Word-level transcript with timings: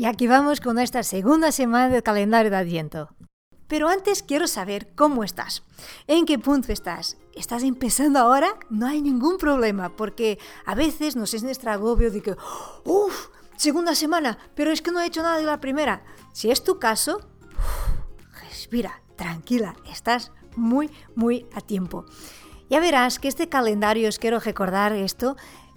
Y 0.00 0.06
aquí 0.06 0.26
vamos 0.26 0.62
con 0.62 0.76
nuestra 0.76 1.02
segunda 1.02 1.52
semana 1.52 1.90
del 1.90 2.02
calendario 2.02 2.50
de 2.50 2.56
Adviento. 2.56 3.10
Pero 3.66 3.86
antes 3.86 4.22
quiero 4.22 4.46
saber 4.46 4.94
cómo 4.94 5.24
estás. 5.24 5.62
¿En 6.06 6.24
qué 6.24 6.38
punto 6.38 6.72
estás? 6.72 7.18
¿Estás 7.34 7.62
empezando 7.64 8.18
ahora? 8.18 8.48
No 8.70 8.86
hay 8.86 9.02
ningún 9.02 9.36
problema, 9.36 9.94
porque 9.96 10.38
a 10.64 10.74
veces 10.74 11.16
nos 11.16 11.34
es 11.34 11.42
nuestro 11.42 11.70
agobio 11.70 12.10
de 12.10 12.22
que, 12.22 12.34
uff, 12.86 13.26
segunda 13.58 13.94
semana, 13.94 14.38
pero 14.54 14.70
es 14.70 14.80
que 14.80 14.90
no 14.90 15.00
he 15.00 15.06
hecho 15.06 15.22
nada 15.22 15.36
de 15.36 15.44
la 15.44 15.60
primera. 15.60 16.02
Si 16.32 16.50
es 16.50 16.64
tu 16.64 16.78
caso, 16.78 17.20
respira, 18.48 19.02
tranquila, 19.16 19.76
estás 19.92 20.32
muy, 20.56 20.90
muy 21.14 21.46
a 21.54 21.60
tiempo. 21.60 22.06
Ya 22.70 22.80
verás 22.80 23.18
que 23.18 23.28
este 23.28 23.50
calendario, 23.50 24.08
os 24.08 24.18
quiero 24.18 24.40
recordar 24.40 24.94
esto, 24.94 25.36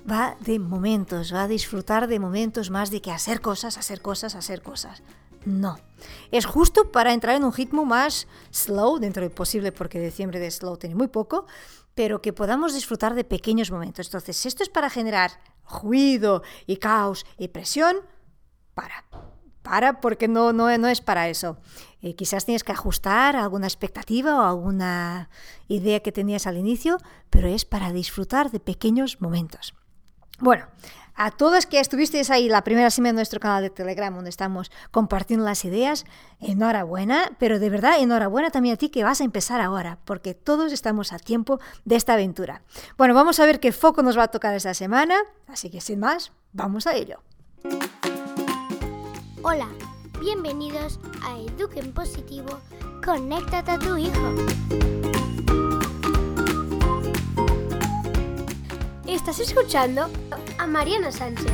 va 0.10 0.38
de 0.42 0.60
momentos, 0.60 1.34
va 1.34 1.44
a 1.44 1.48
disfrutar 1.48 2.08
de 2.08 2.20
momentos 2.20 2.70
más 2.70 2.92
de 2.92 3.02
que 3.02 3.12
hacer 3.12 3.42
cosas, 3.42 3.78
hacer 3.78 4.02
cosas, 4.02 4.36
hacer 4.36 4.62
cosas. 4.62 5.04
No. 5.46 5.78
Es 6.32 6.46
justo 6.46 6.92
para 6.92 7.14
entrar 7.14 7.36
en 7.36 7.44
un 7.44 7.54
ritmo 7.54 7.86
más 7.86 8.28
slow, 8.52 9.00
dentro 9.00 9.24
de 9.24 9.30
posible, 9.30 9.72
porque 9.72 10.00
diciembre 10.00 10.40
de 10.40 10.52
slow 10.52 10.78
tiene 10.78 10.96
muy 10.96 11.08
poco, 11.08 11.46
pero 11.96 12.22
que 12.22 12.34
podamos 12.34 12.74
disfrutar 12.74 13.14
de 13.14 13.24
pequeños 13.24 13.72
momentos. 13.72 14.08
Entonces, 14.08 14.38
si 14.38 14.48
esto 14.48 14.64
es 14.64 14.70
para 14.70 14.90
generar 14.90 15.32
ruido 15.82 16.44
y 16.66 16.78
caos 16.78 17.26
y 17.38 17.50
presión, 17.50 17.98
para. 18.74 19.06
Para, 19.62 20.02
porque 20.02 20.28
no, 20.28 20.52
no, 20.52 20.78
no 20.78 20.88
es 20.90 21.00
para 21.00 21.30
eso. 21.30 21.58
Eh, 22.02 22.16
quizás 22.16 22.44
tienes 22.44 22.66
que 22.66 22.74
ajustar 22.74 23.38
alguna 23.38 23.66
expectativa 23.66 24.38
o 24.38 24.42
alguna 24.42 25.30
idea 25.70 26.02
que 26.02 26.12
tenías 26.12 26.48
al 26.48 26.58
inicio, 26.58 26.98
pero 27.30 27.48
es 27.48 27.64
para 27.64 27.94
disfrutar 27.94 28.52
de 28.52 28.60
pequeños 28.60 29.22
momentos. 29.22 29.74
Bueno, 30.40 30.66
a 31.16 31.32
todas 31.32 31.68
que 31.68 31.80
estuvisteis 31.80 32.30
ahí 32.32 32.50
la 32.50 32.64
primera 32.64 32.90
semana 32.90 33.12
en 33.12 33.16
nuestro 33.18 33.40
canal 33.40 33.62
de 33.62 33.70
Telegram, 33.70 34.14
donde 34.14 34.30
estamos 34.30 34.72
compartiendo 34.92 35.46
las 35.46 35.64
ideas, 35.64 36.06
enhorabuena, 36.40 37.32
pero 37.38 37.60
de 37.60 37.70
verdad 37.70 38.00
enhorabuena 38.00 38.50
también 38.50 38.74
a 38.76 38.78
ti 38.78 38.90
que 38.90 39.04
vas 39.04 39.22
a 39.22 39.24
empezar 39.24 39.62
ahora, 39.62 40.00
porque 40.06 40.34
todos 40.34 40.72
estamos 40.74 41.14
a 41.14 41.20
tiempo 41.20 41.60
de 41.86 41.96
esta 41.96 42.14
aventura. 42.14 42.64
Bueno, 42.98 43.14
vamos 43.14 43.40
a 43.40 43.46
ver 43.46 43.60
qué 43.60 43.72
foco 43.72 44.02
nos 44.02 44.18
va 44.18 44.24
a 44.24 44.28
tocar 44.30 44.56
esta 44.56 44.74
semana, 44.74 45.16
así 45.48 45.70
que 45.70 45.82
sin 45.82 46.00
más, 46.00 46.32
vamos 46.52 46.88
a 46.88 46.96
ello. 46.96 47.22
Hola, 49.44 49.68
bienvenidos 50.20 51.00
a 51.24 51.38
Eduquen 51.38 51.94
Positivo, 51.94 52.60
conéctate 53.04 53.72
a 53.72 53.80
tu 53.80 53.98
hijo. 53.98 55.13
Estás 59.14 59.40
escuchando 59.40 60.10
a 60.58 60.66
Mariana 60.66 61.12
Sánchez. 61.12 61.46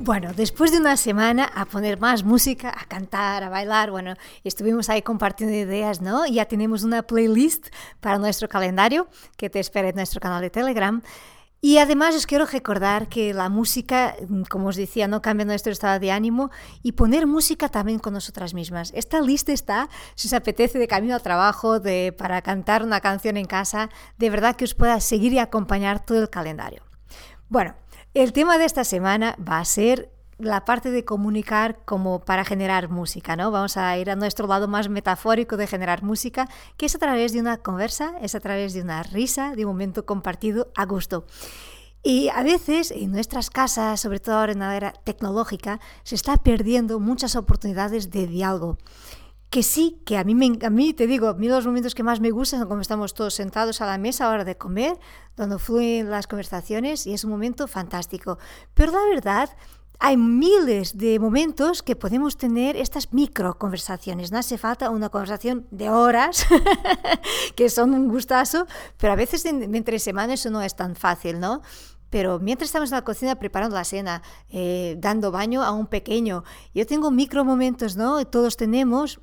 Bueno, 0.00 0.32
después 0.34 0.72
de 0.72 0.78
una 0.78 0.96
semana 0.96 1.44
a 1.44 1.64
poner 1.64 2.00
más 2.00 2.24
música, 2.24 2.74
a 2.76 2.86
cantar, 2.86 3.44
a 3.44 3.48
bailar, 3.48 3.92
bueno, 3.92 4.14
estuvimos 4.42 4.90
ahí 4.90 5.00
compartiendo 5.00 5.54
ideas, 5.54 6.00
¿no? 6.00 6.26
Ya 6.26 6.46
tenemos 6.46 6.82
una 6.82 7.04
playlist 7.04 7.68
para 8.00 8.18
nuestro 8.18 8.48
calendario 8.48 9.06
que 9.36 9.48
te 9.48 9.60
espera 9.60 9.90
en 9.90 9.94
nuestro 9.94 10.20
canal 10.20 10.42
de 10.42 10.50
Telegram. 10.50 11.00
Y 11.64 11.78
además 11.78 12.16
os 12.16 12.26
quiero 12.26 12.44
recordar 12.44 13.08
que 13.08 13.32
la 13.32 13.48
música, 13.48 14.16
mm, 14.28 14.42
como 14.50 14.66
os 14.66 14.74
decía, 14.74 15.06
no 15.06 15.22
cambia 15.22 15.46
nuestro 15.46 15.70
estado 15.70 16.00
de 16.00 16.10
ánimo 16.10 16.50
y 16.82 16.92
poner 16.92 17.28
música 17.28 17.68
también 17.68 18.00
con 18.00 18.14
nosotras 18.14 18.52
mismas. 18.52 18.90
Esta 18.96 19.20
lista 19.20 19.52
está, 19.52 19.88
si 20.16 20.26
os 20.26 20.34
apetece, 20.34 20.80
de 20.80 20.88
camino 20.88 21.14
al 21.14 21.22
trabajo, 21.22 21.78
de, 21.78 22.12
para 22.18 22.42
cantar 22.42 22.82
una 22.82 23.00
canción 23.00 23.36
en 23.36 23.46
casa, 23.46 23.90
de 24.18 24.28
verdad 24.28 24.56
que 24.56 24.64
os 24.64 24.74
pueda 24.74 24.98
seguir 24.98 25.34
y 25.34 25.38
acompañar 25.38 26.04
todo 26.04 26.20
el 26.20 26.30
calendario. 26.30 26.82
Bueno, 27.48 27.76
el 28.12 28.32
tema 28.32 28.58
de 28.58 28.64
esta 28.64 28.82
semana 28.82 29.36
va 29.38 29.60
a 29.60 29.64
ser 29.64 30.10
la 30.38 30.64
parte 30.64 30.90
de 30.90 31.04
comunicar 31.04 31.78
como 31.84 32.20
para 32.20 32.44
generar 32.44 32.88
música, 32.88 33.36
¿no? 33.36 33.50
Vamos 33.50 33.76
a 33.76 33.96
ir 33.98 34.10
a 34.10 34.16
nuestro 34.16 34.46
lado 34.46 34.68
más 34.68 34.88
metafórico 34.88 35.56
de 35.56 35.66
generar 35.66 36.02
música, 36.02 36.48
que 36.76 36.86
es 36.86 36.94
a 36.94 36.98
través 36.98 37.32
de 37.32 37.40
una 37.40 37.58
conversa, 37.58 38.14
es 38.20 38.34
a 38.34 38.40
través 38.40 38.72
de 38.74 38.82
una 38.82 39.02
risa, 39.02 39.54
de 39.54 39.64
un 39.64 39.72
momento 39.72 40.04
compartido 40.04 40.72
a 40.74 40.84
gusto. 40.84 41.24
Y 42.02 42.28
a 42.30 42.42
veces 42.42 42.90
en 42.90 43.12
nuestras 43.12 43.48
casas, 43.48 44.00
sobre 44.00 44.18
todo 44.18 44.36
ahora 44.36 44.52
en 44.52 44.58
la 44.58 44.76
era 44.76 44.92
tecnológica, 44.92 45.78
se 46.02 46.16
está 46.16 46.36
perdiendo 46.36 46.98
muchas 46.98 47.36
oportunidades 47.36 48.10
de 48.10 48.26
diálogo. 48.26 48.78
Que 49.50 49.62
sí, 49.62 50.00
que 50.04 50.16
a 50.16 50.24
mí, 50.24 50.34
me, 50.34 50.58
a 50.64 50.70
mí 50.70 50.94
te 50.94 51.06
digo, 51.06 51.28
a 51.28 51.34
mí 51.34 51.46
los 51.46 51.66
momentos 51.66 51.94
que 51.94 52.02
más 52.02 52.20
me 52.20 52.30
gustan 52.30 52.58
son 52.58 52.68
cuando 52.68 52.82
estamos 52.82 53.14
todos 53.14 53.34
sentados 53.34 53.80
a 53.82 53.86
la 53.86 53.98
mesa 53.98 54.26
a 54.26 54.30
hora 54.30 54.44
de 54.44 54.56
comer, 54.56 54.98
donde 55.36 55.58
fluyen 55.58 56.10
las 56.10 56.26
conversaciones 56.26 57.06
y 57.06 57.12
es 57.12 57.22
un 57.22 57.30
momento 57.30 57.68
fantástico. 57.68 58.38
Pero 58.74 58.92
la 58.92 59.04
verdad 59.14 59.50
hay 60.04 60.16
miles 60.16 60.98
de 60.98 61.20
momentos 61.20 61.80
que 61.80 61.94
podemos 61.94 62.36
tener 62.36 62.74
estas 62.74 63.12
micro 63.12 63.56
conversaciones. 63.56 64.32
No 64.32 64.38
hace 64.38 64.58
falta 64.58 64.90
una 64.90 65.10
conversación 65.10 65.68
de 65.70 65.90
horas, 65.90 66.44
que 67.54 67.70
son 67.70 67.94
un 67.94 68.08
gustazo, 68.08 68.66
pero 68.96 69.12
a 69.12 69.16
veces 69.16 69.44
entre 69.44 70.00
semanas 70.00 70.40
eso 70.40 70.50
no 70.50 70.60
es 70.60 70.74
tan 70.74 70.96
fácil, 70.96 71.38
¿no? 71.38 71.62
Pero 72.10 72.40
mientras 72.40 72.66
estamos 72.66 72.90
en 72.90 72.96
la 72.96 73.04
cocina 73.04 73.36
preparando 73.36 73.76
la 73.76 73.84
cena, 73.84 74.22
eh, 74.48 74.96
dando 74.98 75.30
baño 75.30 75.62
a 75.62 75.70
un 75.70 75.86
pequeño, 75.86 76.42
yo 76.74 76.84
tengo 76.84 77.12
micro 77.12 77.44
momentos, 77.44 77.94
¿no? 77.94 78.26
Todos 78.26 78.56
tenemos 78.56 79.20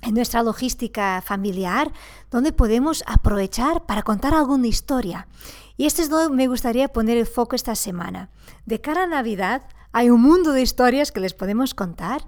en 0.00 0.14
nuestra 0.14 0.42
logística 0.42 1.22
familiar, 1.22 1.92
donde 2.30 2.54
podemos 2.54 3.04
aprovechar 3.06 3.84
para 3.84 4.02
contar 4.02 4.32
alguna 4.32 4.68
historia. 4.68 5.28
Y 5.76 5.84
este 5.84 6.00
es 6.00 6.08
donde 6.08 6.34
me 6.34 6.46
gustaría 6.46 6.88
poner 6.88 7.18
el 7.18 7.26
foco 7.26 7.56
esta 7.56 7.74
semana. 7.74 8.30
De 8.64 8.80
cara 8.80 9.02
a 9.02 9.06
Navidad, 9.06 9.64
hay 9.94 10.10
un 10.10 10.20
mundo 10.20 10.52
de 10.52 10.60
historias 10.60 11.12
que 11.12 11.20
les 11.20 11.34
podemos 11.34 11.72
contar. 11.72 12.26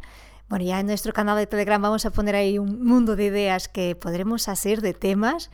Bueno, 0.48 0.64
ya 0.64 0.78
en 0.78 0.86
nuestro 0.86 1.12
canal 1.12 1.36
de 1.36 1.48
Telegram 1.48 1.82
vamos 1.82 2.06
a 2.06 2.12
poner 2.12 2.36
ahí 2.36 2.60
un 2.60 2.84
mundo 2.84 3.16
de 3.16 3.24
ideas 3.24 3.66
que 3.66 3.96
podremos 3.96 4.46
hacer 4.46 4.80
de 4.82 4.94
temas, 4.94 5.50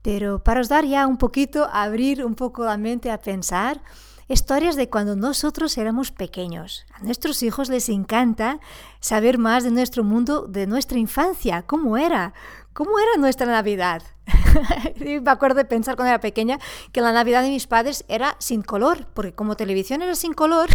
pero 0.00 0.42
para 0.42 0.62
os 0.62 0.70
dar 0.70 0.86
ya 0.86 1.06
un 1.06 1.18
poquito, 1.18 1.68
abrir 1.70 2.24
un 2.24 2.36
poco 2.36 2.64
la 2.64 2.78
mente 2.78 3.10
a 3.10 3.20
pensar, 3.20 3.82
historias 4.28 4.76
de 4.76 4.88
cuando 4.88 5.14
nosotros 5.14 5.76
éramos 5.76 6.10
pequeños. 6.10 6.86
A 6.94 7.04
nuestros 7.04 7.42
hijos 7.42 7.68
les 7.68 7.90
encanta 7.90 8.58
saber 9.00 9.36
más 9.36 9.62
de 9.62 9.72
nuestro 9.72 10.04
mundo, 10.04 10.46
de 10.48 10.66
nuestra 10.66 10.98
infancia, 10.98 11.64
cómo 11.66 11.98
era, 11.98 12.32
cómo 12.72 12.98
era 12.98 13.20
nuestra 13.20 13.46
Navidad. 13.46 14.02
me 15.22 15.30
acuerdo 15.30 15.56
de 15.58 15.64
pensar 15.64 15.96
cuando 15.96 16.10
era 16.10 16.20
pequeña 16.20 16.58
que 16.92 17.00
la 17.00 17.12
Navidad 17.12 17.42
de 17.42 17.50
mis 17.50 17.66
padres 17.66 18.04
era 18.08 18.36
sin 18.38 18.62
color, 18.62 19.06
porque 19.14 19.32
como 19.32 19.56
televisión 19.56 20.02
era 20.02 20.14
sin 20.14 20.32
color, 20.32 20.68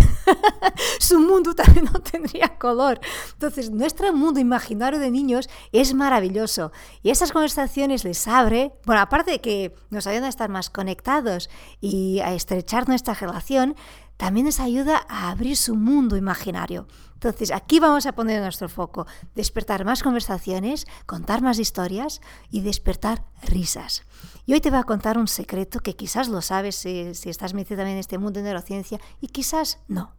su 1.00 1.20
mundo 1.20 1.54
también 1.54 1.86
no 1.86 2.00
tendría 2.00 2.58
color. 2.58 3.00
Entonces, 3.34 3.72
nuestro 3.72 4.12
mundo 4.14 4.40
imaginario 4.40 5.00
de 5.00 5.12
niños 5.12 5.50
es 5.72 5.94
maravilloso. 5.94 6.72
Y 7.04 7.10
esas 7.10 7.32
conversaciones 7.32 8.04
les 8.04 8.28
abre, 8.28 8.72
bueno, 8.86 9.02
aparte 9.02 9.32
de 9.32 9.42
que 9.42 9.76
nos 9.90 10.08
ayudan 10.08 10.26
a 10.26 10.30
estar 10.30 10.50
más 10.50 10.70
conectados 10.70 11.50
y 11.82 12.20
a 12.20 12.34
estrechar 12.34 12.88
nuestra 12.88 13.14
relación, 13.14 13.76
también 14.18 14.48
les 14.48 14.60
ayuda 14.60 15.06
a 15.08 15.30
abrir 15.30 15.56
su 15.56 15.76
mundo 15.76 16.18
imaginario. 16.18 16.88
Entonces, 17.14 17.52
aquí 17.52 17.80
vamos 17.80 18.06
a 18.06 18.12
poner 18.12 18.42
nuestro 18.42 18.70
foco, 18.70 19.08
despertar 19.34 19.86
más 19.86 20.04
conversaciones, 20.04 20.86
contar 21.06 21.42
más 21.42 21.58
historias 21.58 22.22
y 22.52 22.62
despertar 22.62 23.24
risas. 23.44 24.04
Y 24.46 24.54
hoy 24.54 24.62
te 24.62 24.70
voy 24.70 24.80
a 24.80 24.84
contar 24.84 25.18
un 25.18 25.28
secreto 25.28 25.80
que 25.80 25.96
quizás 25.96 26.30
lo 26.30 26.42
sabes 26.42 26.76
si, 26.76 27.16
si 27.16 27.30
estás 27.30 27.54
metido 27.54 27.78
también 27.78 27.98
en 27.98 28.02
este 28.02 28.18
mundo 28.18 28.40
de 28.40 28.46
neurociencia 28.46 29.00
y 29.20 29.28
quizás 29.28 29.80
no. 29.88 30.14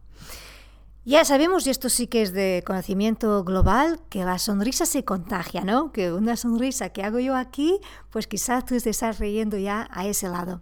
Ya 1.05 1.23
sabemos, 1.23 1.65
y 1.65 1.69
esto 1.69 1.89
sí 1.89 2.07
que 2.07 2.21
es 2.21 2.33
de 2.33 2.63
conocimiento 2.67 3.43
global, 3.43 4.01
que 4.09 4.25
la 4.25 4.37
sonrisa 4.37 4.85
se 4.85 5.05
contagia, 5.05 5.61
¿no? 5.61 5.91
Que 5.91 6.11
una 6.11 6.35
sonrisa 6.35 6.89
que 6.89 7.03
hago 7.03 7.19
yo 7.19 7.35
aquí, 7.35 7.79
pues 8.11 8.27
quizás 8.27 8.65
tú 8.65 8.75
estés 8.75 9.17
riendo 9.17 9.57
ya 9.57 9.87
a 9.91 10.05
ese 10.05 10.27
lado. 10.27 10.61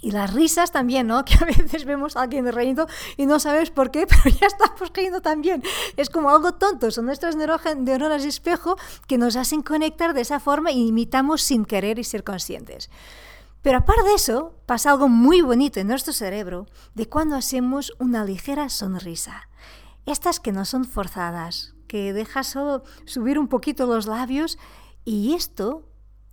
Y 0.00 0.12
las 0.12 0.32
risas 0.32 0.72
también, 0.72 1.06
¿no? 1.06 1.24
Que 1.24 1.34
a 1.34 1.46
veces 1.46 1.84
vemos 1.84 2.16
a 2.16 2.22
alguien 2.22 2.50
riendo 2.52 2.86
y 3.16 3.26
no 3.26 3.38
sabes 3.38 3.70
por 3.70 3.90
qué, 3.90 4.06
pero 4.24 4.36
ya 4.36 4.46
estamos 4.46 4.90
riendo 4.94 5.20
también. 5.20 5.62
Es 5.96 6.10
como 6.10 6.30
algo 6.30 6.54
tonto, 6.54 6.90
son 6.90 7.06
nuestras 7.06 7.36
neuronas 7.36 8.22
de 8.22 8.28
espejo 8.28 8.76
que 9.06 9.18
nos 9.18 9.36
hacen 9.36 9.62
conectar 9.62 10.14
de 10.14 10.22
esa 10.22 10.40
forma 10.40 10.70
y 10.72 10.88
imitamos 10.88 11.42
sin 11.42 11.64
querer 11.64 11.98
y 11.98 12.04
ser 12.04 12.24
conscientes. 12.24 12.90
Pero 13.62 13.78
aparte 13.78 14.04
de 14.04 14.14
eso, 14.14 14.54
pasa 14.64 14.90
algo 14.90 15.08
muy 15.08 15.42
bonito 15.42 15.80
en 15.80 15.88
nuestro 15.88 16.14
cerebro 16.14 16.66
de 16.94 17.08
cuando 17.08 17.36
hacemos 17.36 17.92
una 17.98 18.24
ligera 18.24 18.70
sonrisa. 18.70 19.48
Estas 20.06 20.40
que 20.40 20.50
no 20.50 20.64
son 20.64 20.86
forzadas, 20.86 21.74
que 21.86 22.14
dejas 22.14 22.46
solo 22.46 22.84
subir 23.04 23.38
un 23.38 23.48
poquito 23.48 23.84
los 23.84 24.06
labios 24.06 24.58
y 25.04 25.34
esto, 25.34 25.84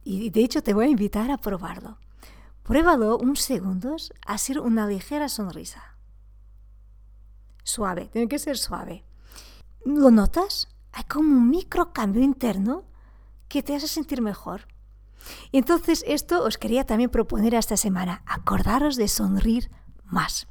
y 0.06 0.30
de 0.30 0.42
hecho 0.42 0.64
te 0.64 0.74
voy 0.74 0.86
a 0.86 0.90
invitar 0.90 1.30
a 1.32 1.38
probarlo. 1.38 1.98
Pruébalo 2.68 3.18
unos 3.18 3.40
segundos 3.40 4.12
a 4.26 4.34
hacer 4.34 4.60
una 4.60 4.88
ligera 4.88 5.30
sonrisa. 5.30 5.96
Suave, 7.64 8.10
tiene 8.12 8.28
que 8.28 8.40
ser 8.40 8.58
suave. 8.58 9.06
¿Lo 9.86 10.12
notas? 10.12 10.68
Hay 10.92 11.06
como 11.06 11.30
un 11.30 11.50
micro 11.50 11.94
cambio 11.94 12.22
interno 12.22 12.84
que 13.48 13.64
te 13.64 13.74
hace 13.74 13.88
sentir 13.88 14.22
mejor. 14.22 14.68
Y 15.52 15.60
entonces 15.60 16.04
esto 16.06 16.44
os 16.44 16.58
quería 16.58 16.86
también 16.86 17.10
proponer 17.10 17.56
esta 17.56 17.78
semana, 17.78 18.22
acordaros 18.26 18.98
de 18.98 19.08
sonreír 19.08 19.72
más. 20.04 20.48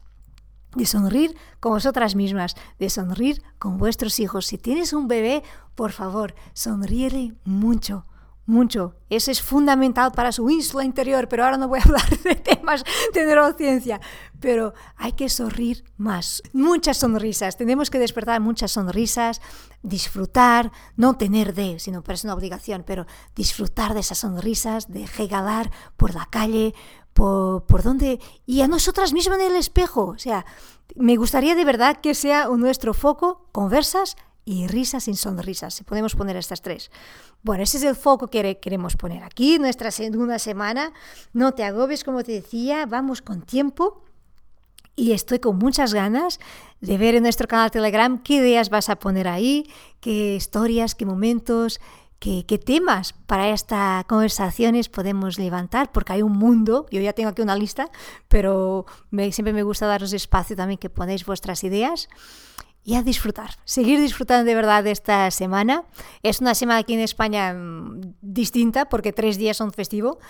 de 0.74 0.84
sonreír 0.86 1.34
con 1.60 1.72
vosotras 1.72 2.14
mismas, 2.14 2.54
de 2.78 2.90
sonreír 2.90 3.42
con 3.58 3.78
vuestros 3.78 4.20
hijos. 4.20 4.46
Si 4.46 4.58
tienes 4.58 4.92
un 4.92 5.08
bebé, 5.08 5.42
por 5.74 5.92
favor, 5.92 6.34
sonríele 6.52 7.34
mucho 7.44 8.06
mucho. 8.46 8.94
Eso 9.10 9.30
es 9.30 9.42
fundamental 9.42 10.12
para 10.12 10.32
su 10.32 10.48
ínsula 10.48 10.84
interior, 10.84 11.28
pero 11.28 11.44
ahora 11.44 11.56
no 11.56 11.68
voy 11.68 11.80
a 11.80 11.82
hablar 11.84 12.08
de 12.22 12.36
temas 12.36 12.84
de 13.12 13.26
neurociencia. 13.26 14.00
Pero 14.40 14.72
hay 14.96 15.12
que 15.12 15.28
sonreír 15.28 15.84
más, 15.96 16.42
muchas 16.52 16.98
sonrisas. 16.98 17.56
Tenemos 17.56 17.90
que 17.90 17.98
despertar 17.98 18.40
muchas 18.40 18.72
sonrisas, 18.72 19.40
disfrutar, 19.82 20.72
no 20.96 21.16
tener 21.16 21.54
de, 21.54 21.78
sino 21.78 22.02
parece 22.02 22.26
una 22.26 22.34
obligación, 22.34 22.84
pero 22.86 23.06
disfrutar 23.34 23.94
de 23.94 24.00
esas 24.00 24.18
sonrisas, 24.18 24.90
de 24.90 25.06
regalar 25.06 25.70
por 25.96 26.14
la 26.14 26.26
calle, 26.26 26.74
por, 27.12 27.64
por 27.66 27.82
donde, 27.82 28.20
y 28.44 28.60
a 28.60 28.68
nosotras 28.68 29.12
mismas 29.12 29.40
en 29.40 29.46
el 29.46 29.56
espejo. 29.56 30.06
O 30.06 30.18
sea, 30.18 30.44
me 30.94 31.16
gustaría 31.16 31.54
de 31.54 31.64
verdad 31.64 31.96
que 32.00 32.14
sea 32.14 32.48
nuestro 32.48 32.94
foco 32.94 33.48
conversas 33.52 34.16
y 34.48 34.68
risas 34.68 35.04
sin 35.04 35.16
sonrisas, 35.16 35.74
si 35.74 35.82
podemos 35.82 36.14
poner 36.14 36.36
estas 36.36 36.62
tres. 36.62 36.92
Bueno, 37.42 37.64
ese 37.64 37.78
es 37.78 37.82
el 37.82 37.96
foco 37.96 38.28
que 38.28 38.58
queremos 38.60 38.96
poner 38.96 39.24
aquí, 39.24 39.58
nuestra 39.58 39.90
segunda 39.90 40.38
semana. 40.38 40.92
No 41.32 41.52
te 41.52 41.64
agobies, 41.64 42.04
como 42.04 42.22
te 42.22 42.32
decía, 42.32 42.86
vamos 42.86 43.20
con 43.20 43.42
tiempo. 43.42 44.04
Y 44.94 45.12
estoy 45.12 45.40
con 45.40 45.58
muchas 45.58 45.92
ganas 45.92 46.38
de 46.80 46.96
ver 46.96 47.16
en 47.16 47.24
nuestro 47.24 47.48
canal 47.48 47.70
Telegram 47.72 48.22
qué 48.22 48.34
ideas 48.34 48.70
vas 48.70 48.88
a 48.88 48.96
poner 48.96 49.26
ahí, 49.26 49.68
qué 50.00 50.36
historias, 50.36 50.94
qué 50.94 51.04
momentos, 51.04 51.80
qué, 52.20 52.60
temas 52.64 53.14
para 53.26 53.50
estas 53.50 54.04
conversaciones 54.04 54.88
podemos 54.88 55.38
levantar, 55.38 55.90
porque 55.90 56.14
hay 56.14 56.22
un 56.22 56.32
mundo, 56.38 56.86
yo 56.90 57.00
ya 57.00 57.12
tengo 57.12 57.30
aquí 57.30 57.42
una 57.42 57.56
lista, 57.56 57.90
pero 58.28 58.86
siempre 59.32 59.52
me 59.52 59.64
gusta 59.64 59.86
daros 59.86 60.12
espacio 60.12 60.56
también 60.56 60.78
que 60.78 60.88
ponéis 60.88 61.26
vuestras 61.26 61.64
ideas 61.64 62.08
y 62.86 62.94
a 62.94 63.02
disfrutar, 63.02 63.50
seguir 63.64 64.00
disfrutando 64.00 64.44
de 64.44 64.54
verdad 64.54 64.84
de 64.84 64.92
esta 64.92 65.28
semana. 65.32 65.82
Es 66.22 66.40
una 66.40 66.54
semana 66.54 66.78
aquí 66.78 66.94
en 66.94 67.00
España 67.00 67.52
mm, 67.52 68.14
distinta 68.22 68.88
porque 68.88 69.12
tres 69.12 69.38
días 69.38 69.56
son 69.56 69.72
festivo. 69.72 70.20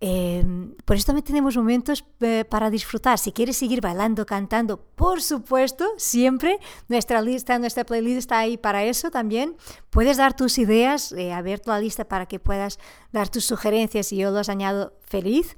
Eh, 0.00 0.44
por 0.84 0.94
eso 0.94 1.06
también 1.06 1.24
tenemos 1.24 1.56
momentos 1.56 2.04
eh, 2.20 2.44
para 2.48 2.70
disfrutar. 2.70 3.18
Si 3.18 3.32
quieres 3.32 3.56
seguir 3.56 3.80
bailando, 3.80 4.26
cantando, 4.26 4.76
por 4.94 5.22
supuesto, 5.22 5.86
siempre 5.96 6.60
nuestra 6.86 7.20
lista, 7.20 7.58
nuestra 7.58 7.82
playlist 7.82 8.18
está 8.18 8.38
ahí 8.38 8.58
para 8.58 8.84
eso 8.84 9.10
también. 9.10 9.56
Puedes 9.90 10.16
dar 10.16 10.36
tus 10.36 10.58
ideas, 10.58 11.10
eh, 11.10 11.32
abierto 11.32 11.72
la 11.72 11.80
lista 11.80 12.04
para 12.04 12.26
que 12.26 12.38
puedas 12.38 12.78
dar 13.10 13.28
tus 13.28 13.44
sugerencias 13.44 14.12
y 14.12 14.18
yo 14.18 14.30
los 14.30 14.48
añado 14.48 14.96
feliz. 15.04 15.56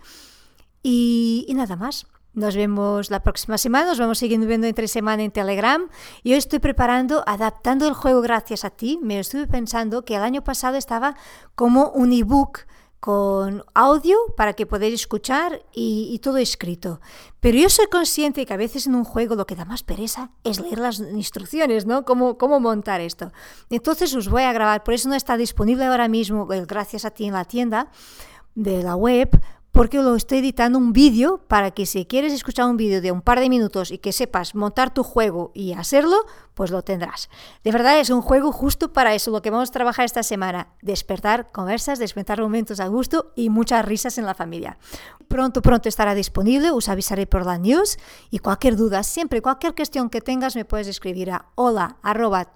y 0.83 1.53
nada 1.55 1.77
más. 1.77 2.07
Nos 2.37 2.55
vemos 2.55 3.11
la 3.11 3.21
próxima 3.21 3.57
semana, 3.57 3.87
nos 3.87 3.99
vamos 3.99 4.19
siguiendo 4.19 4.47
viendo 4.47 4.67
entre 4.67 4.89
semana 4.89 5.23
en 5.23 5.31
Telegram. 5.31 5.89
Yo 6.23 6.37
estoy 6.37 6.59
preparando, 6.59 7.25
adaptando 7.27 7.89
el 7.89 7.95
juego 7.95 8.21
gracias 8.21 8.63
a 8.63 8.69
ti. 8.69 8.99
Me 9.03 9.19
estuve 9.19 9.47
pensando 9.47 10.05
que 10.05 10.17
el 10.17 10.23
año 10.23 10.45
pasado 10.45 10.77
estaba 10.77 11.17
como 11.55 11.89
un 11.93 12.13
ebook 12.13 12.67
con 13.01 13.65
audio 13.73 14.19
para 14.37 14.53
que 14.53 14.67
podáis 14.67 14.93
escuchar 14.93 15.65
y, 15.73 16.19
todo 16.23 16.37
escrito. 16.37 17.01
Pero 17.41 17.57
yo 17.57 17.71
soy 17.71 17.87
consciente 17.87 18.45
que 18.45 18.53
a 18.53 18.59
veces 18.59 18.87
en 18.87 18.97
un 18.97 19.05
juego 19.05 19.35
lo 19.35 19.47
que 19.47 19.57
da 19.57 19.65
más 19.65 19.83
pereza 19.83 20.29
es 20.45 20.61
leer 20.61 20.79
las 20.79 21.01
instrucciones, 21.01 21.87
¿no? 21.87 22.05
Cómo, 22.05 22.37
cómo 22.37 22.61
montar 22.61 23.01
esto. 23.01 23.33
Entonces 23.71 24.15
os 24.15 24.29
voy 24.29 24.43
a 24.43 24.53
grabar, 24.53 24.85
por 24.85 24.93
eso 24.93 25.09
no 25.09 25.15
está 25.15 25.39
disponible 25.39 25.87
ahora 25.87 26.09
mismo, 26.09 26.47
gracias 26.47 27.07
a 27.07 27.11
ti 27.13 27.25
en 27.25 27.33
la 27.33 27.47
tienda 27.47 27.91
de 28.55 28.83
la 28.83 28.97
web, 28.97 29.41
porque 29.77 29.99
lo 29.99 30.17
estoy 30.17 30.39
editando 30.39 30.79
un 30.79 30.95
vídeo 30.95 31.37
para 31.49 31.71
que 31.71 31.85
si 31.85 32.07
quieres 32.07 32.33
escuchar 32.33 32.65
un 32.65 32.79
vídeo 32.79 33.03
de 33.03 33.13
un 33.13 33.21
par 33.21 33.41
de 33.41 33.51
minutos 33.51 33.91
y 33.91 33.99
que 33.99 34.11
sepas 34.11 34.55
montar 34.55 34.95
tu 34.95 35.03
juego 35.03 35.51
y 35.53 35.75
hacerlo, 35.75 36.17
pues 36.55 36.71
lo 36.71 36.81
tendrás. 36.81 37.29
De 37.63 37.73
verdad 37.73 38.01
es 38.01 38.09
un 38.09 38.23
juego 38.23 38.53
justo 38.53 38.95
para 38.95 39.15
eso, 39.15 39.31
lo 39.31 39.43
que 39.43 39.51
vamos 39.51 39.69
a 39.69 39.73
trabajar 39.73 40.07
esta 40.07 40.23
semana, 40.23 40.69
despertar 40.81 41.53
conversas, 41.53 41.99
despertar 41.99 42.41
momentos 42.41 42.81
a 42.81 42.87
gusto 42.87 43.35
y 43.37 43.51
muchas 43.51 43.85
risas 43.85 44.17
en 44.17 44.25
la 44.25 44.33
familia. 44.33 44.79
Pronto, 45.29 45.61
pronto 45.61 45.91
estará 45.91 46.15
disponible, 46.15 46.71
os 46.71 46.89
avisaré 46.89 47.27
por 47.27 47.45
la 47.45 47.59
news 47.59 47.99
y 48.31 48.39
cualquier 48.39 48.77
duda, 48.77 49.03
siempre 49.03 49.43
cualquier 49.43 49.75
cuestión 49.75 50.09
que 50.09 50.23
tengas 50.23 50.57
me 50.57 50.65
puedes 50.65 50.89
escribir 50.89 51.33
a 51.33 51.51
hola 51.55 51.99
arroba 52.03 52.47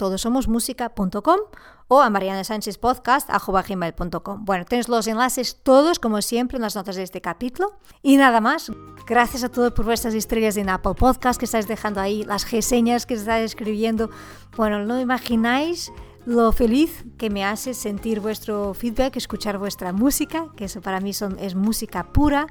o 1.93 2.01
a 2.01 2.09
Mariana 2.09 2.45
Sánchez 2.45 2.79
Podcast 2.79 3.29
gmail.com. 3.29 4.45
Bueno, 4.45 4.65
tenéis 4.65 4.89
los 4.89 5.09
enlaces 5.09 5.57
todos, 5.61 5.99
como 5.99 6.23
siempre, 6.23 6.57
en 6.57 6.63
las 6.63 6.77
notas 6.77 6.95
de 6.95 7.03
este 7.03 7.21
capítulo. 7.21 7.81
Y 8.01 8.17
nada 8.17 8.41
más, 8.41 8.71
gracias 9.09 9.43
a 9.43 9.49
todos 9.49 9.73
por 9.73 9.87
vuestras 9.87 10.15
estrellas 10.15 10.57
en 10.57 10.69
Apple 10.69 10.95
Podcast 10.95 11.41
que 11.41 11.47
estáis 11.47 11.67
dejando 11.67 12.01
ahí, 12.01 12.23
las 12.23 12.49
reseñas 12.49 13.07
que 13.07 13.15
estáis 13.15 13.47
escribiendo. 13.47 14.09
Bueno, 14.57 14.85
no 14.85 15.01
imagináis 15.01 15.91
lo 16.27 16.53
feliz 16.53 17.05
que 17.19 17.29
me 17.29 17.45
hace 17.45 17.75
sentir 17.75 18.21
vuestro 18.21 18.73
feedback, 18.73 19.17
escuchar 19.17 19.59
vuestra 19.59 19.93
música, 19.93 20.47
que 20.57 20.67
eso 20.67 20.81
para 20.81 21.01
mí 21.01 21.13
son, 21.13 21.41
es 21.41 21.57
música 21.57 22.13
pura. 22.13 22.47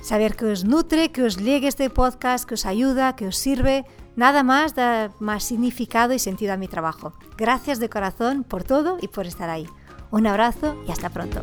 Saber 0.00 0.36
que 0.36 0.46
os 0.46 0.64
nutre, 0.64 1.10
que 1.10 1.22
os 1.22 1.36
llegue 1.36 1.68
este 1.68 1.90
podcast, 1.90 2.46
que 2.46 2.54
os 2.54 2.66
ayuda, 2.66 3.16
que 3.16 3.26
os 3.26 3.36
sirve. 3.36 3.84
Nada 4.16 4.42
más 4.42 4.74
da 4.74 5.10
más 5.20 5.44
significado 5.44 6.12
y 6.12 6.18
sentido 6.18 6.52
a 6.52 6.56
mi 6.56 6.68
trabajo. 6.68 7.12
Gracias 7.36 7.78
de 7.78 7.88
corazón 7.88 8.44
por 8.44 8.64
todo 8.64 8.98
y 9.00 9.08
por 9.08 9.26
estar 9.26 9.50
ahí. 9.50 9.66
Un 10.10 10.26
abrazo 10.26 10.76
y 10.86 10.92
hasta 10.92 11.10
pronto. 11.10 11.42